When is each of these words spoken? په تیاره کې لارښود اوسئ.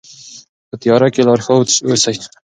په 0.69 0.75
تیاره 0.81 1.07
کې 1.13 1.21
لارښود 1.27 1.67
اوسئ. 1.89 2.15